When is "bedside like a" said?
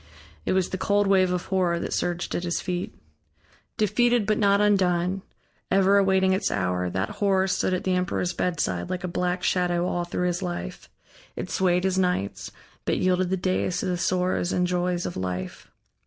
8.33-9.07